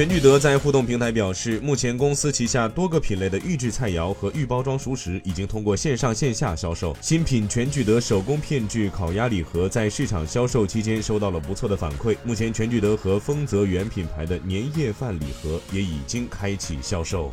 [0.00, 6.96] 全聚德在互动平台表示，目前公司旗下多个品类的预制菜肴和预包装熟食已经通过线上线下销售。
[7.02, 12.16] 新品全聚德手工片制烤鸭礼盒在市场销售期间收到了不错的反馈。
[12.24, 17.30] 目前，全聚德和丰泽园品牌的年夜饭礼盒也已经开启销售。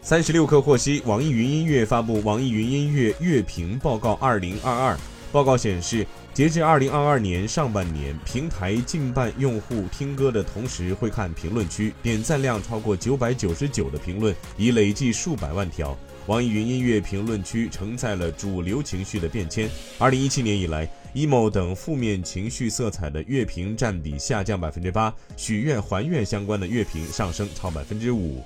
[0.00, 4.94] 三十六氪获悉，网易云音乐发布《网易云音乐乐评报告二零二二》，
[5.34, 6.06] 报告显示。
[6.32, 15.96] 截至二零二二年上半年，平台近半用户听歌的同时会看评论区，点赞量超过九百九十九的评论已累计数百万条。
[16.26, 19.70] 网易云音乐评论区承载了主流情绪的变迁。
[19.96, 28.42] 二零一七年以来，emo 等负面情绪色彩的乐评占比下降百分之八，许愿还愿相关的乐评上升超百分之五。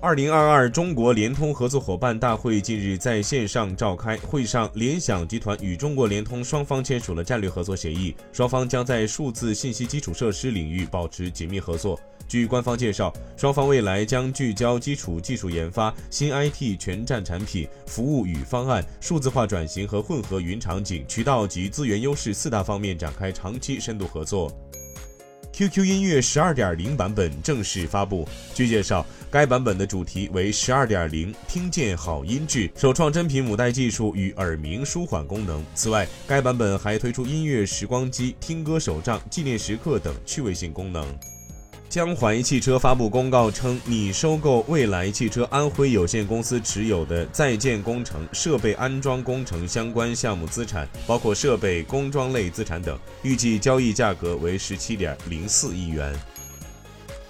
[0.00, 11.98] 二零二二中国联通合作伙伴大会近日在线上召开，会上，联想集团与中国联通双方签署了战略合作协议，双方将在数字信息基础设施领域保持紧密合作。
[12.28, 24.48] 据官方介绍，双方未来将聚焦基础技术研发、新 IT 全站产品、服务与方案、数字化转型和混合云场景、渠道及资源优势四大方面展开长期深度合作。
[25.58, 28.28] QQ 音乐十二点零版本正式发布。
[28.54, 35.60] 据介绍，该版本的主题为十二点零，听见好音质，首创真品五代技术与耳鸣舒缓功能。
[35.74, 41.04] 此外，该版本还推出音乐时光机、听歌手账、纪念时刻等趣味性功能。
[41.88, 56.14] 江淮汽车发布公告称，拟收购未来汽车安徽有限公司持有的在建工程、设备安装工程相关项目资产，包括设备、工装类资产等，预计交易价格为十七点零四亿元。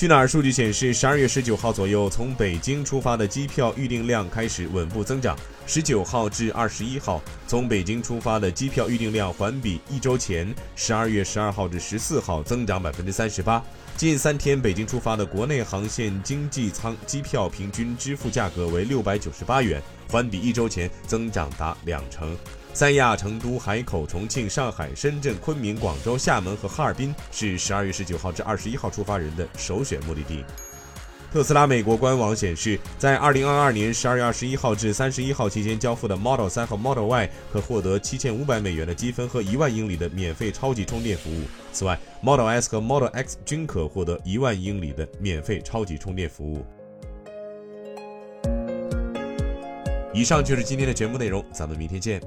[0.00, 5.36] 去哪儿数据显示，十二月十九号左右，从北京出发的机票预订量开始稳步增长。
[5.66, 13.62] 十九号至二十一号，从北京出发的机票预订量环比一周前十二月十二号至十四号增长百分之三十八。
[13.94, 22.34] 近三天北京出发的国内航线经济舱机票平均支付价格为六百九十八元，环比一周前增长达两成。
[22.72, 30.44] 三亚、成都、海口、重庆、上海、深圳、昆明、广州、厦门和哈尔滨是十二月十九号至二十一号出发人的首选目的地。
[31.32, 41.44] 特斯拉美国官网显示，在二零二二年十二月二十一号至三十一号期间交付的 Model 3和 Model Y 可获得七千五百美元的积分和一万英里的免费超级充电服务。
[41.72, 46.64] 此外，Model S 和 Model X 均可获得一万英里的免费超级充电服务。
[50.12, 52.20] 以上就是今天的全部内容，咱们明天见。